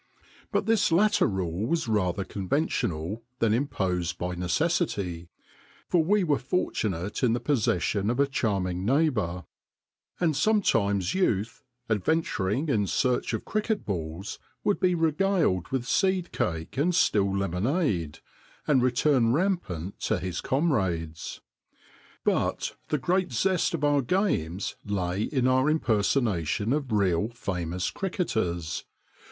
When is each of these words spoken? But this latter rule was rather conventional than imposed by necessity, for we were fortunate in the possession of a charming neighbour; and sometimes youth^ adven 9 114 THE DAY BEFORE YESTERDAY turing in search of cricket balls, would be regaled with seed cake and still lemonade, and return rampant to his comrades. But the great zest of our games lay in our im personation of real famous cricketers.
But 0.51 0.65
this 0.65 0.91
latter 0.91 1.27
rule 1.27 1.63
was 1.67 1.87
rather 1.87 2.23
conventional 2.23 3.21
than 3.37 3.53
imposed 3.53 4.17
by 4.17 4.33
necessity, 4.33 5.29
for 5.87 6.03
we 6.03 6.23
were 6.23 6.39
fortunate 6.39 7.21
in 7.21 7.33
the 7.33 7.39
possession 7.39 8.09
of 8.09 8.19
a 8.19 8.25
charming 8.25 8.83
neighbour; 8.83 9.45
and 10.19 10.35
sometimes 10.35 11.09
youth^ 11.09 11.61
adven 11.87 12.01
9 12.01 12.01
114 12.01 12.01
THE 12.01 12.01
DAY 12.01 12.01
BEFORE 12.01 12.17
YESTERDAY 12.17 12.61
turing 12.63 12.69
in 12.73 12.87
search 12.87 13.33
of 13.35 13.45
cricket 13.45 13.85
balls, 13.85 14.39
would 14.63 14.79
be 14.79 14.95
regaled 14.95 15.67
with 15.67 15.85
seed 15.85 16.31
cake 16.31 16.77
and 16.77 16.95
still 16.95 17.37
lemonade, 17.37 18.21
and 18.65 18.81
return 18.81 19.33
rampant 19.33 19.99
to 19.99 20.17
his 20.17 20.41
comrades. 20.41 21.41
But 22.23 22.75
the 22.87 22.97
great 22.97 23.31
zest 23.31 23.75
of 23.75 23.83
our 23.83 24.01
games 24.01 24.77
lay 24.83 25.21
in 25.21 25.45
our 25.47 25.69
im 25.69 25.79
personation 25.79 26.73
of 26.75 26.91
real 26.91 27.29
famous 27.29 27.91
cricketers. 27.91 28.83